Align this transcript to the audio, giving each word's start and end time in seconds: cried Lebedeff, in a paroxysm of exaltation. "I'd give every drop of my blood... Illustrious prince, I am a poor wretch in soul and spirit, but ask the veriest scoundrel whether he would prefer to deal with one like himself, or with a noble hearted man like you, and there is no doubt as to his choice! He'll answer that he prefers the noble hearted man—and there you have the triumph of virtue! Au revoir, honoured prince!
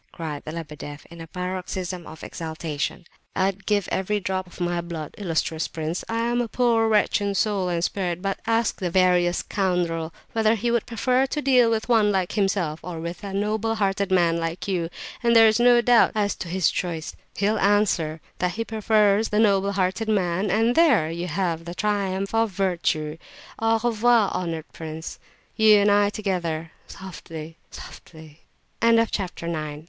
cried 0.11 0.41
Lebedeff, 0.47 1.05
in 1.11 1.21
a 1.21 1.27
paroxysm 1.27 2.07
of 2.07 2.23
exaltation. 2.23 3.05
"I'd 3.35 3.67
give 3.67 3.87
every 3.91 4.19
drop 4.19 4.47
of 4.47 4.59
my 4.59 4.81
blood... 4.81 5.13
Illustrious 5.15 5.67
prince, 5.67 6.03
I 6.09 6.21
am 6.21 6.41
a 6.41 6.47
poor 6.47 6.87
wretch 6.87 7.21
in 7.21 7.35
soul 7.35 7.69
and 7.69 7.83
spirit, 7.83 8.19
but 8.19 8.39
ask 8.47 8.79
the 8.79 8.89
veriest 8.89 9.41
scoundrel 9.41 10.11
whether 10.33 10.55
he 10.55 10.71
would 10.71 10.87
prefer 10.87 11.27
to 11.27 11.39
deal 11.43 11.69
with 11.69 11.87
one 11.87 12.11
like 12.11 12.31
himself, 12.31 12.79
or 12.81 12.99
with 12.99 13.23
a 13.23 13.31
noble 13.31 13.75
hearted 13.75 14.09
man 14.11 14.39
like 14.39 14.67
you, 14.67 14.89
and 15.21 15.35
there 15.35 15.47
is 15.47 15.59
no 15.59 15.81
doubt 15.81 16.13
as 16.15 16.33
to 16.37 16.47
his 16.47 16.71
choice! 16.71 17.15
He'll 17.35 17.59
answer 17.59 18.21
that 18.39 18.53
he 18.53 18.65
prefers 18.65 19.29
the 19.29 19.37
noble 19.37 19.73
hearted 19.73 20.09
man—and 20.09 20.73
there 20.73 21.11
you 21.11 21.27
have 21.27 21.65
the 21.65 21.75
triumph 21.75 22.33
of 22.33 22.49
virtue! 22.49 23.17
Au 23.59 23.77
revoir, 23.83 24.31
honoured 24.33 24.65
prince! 24.73 25.19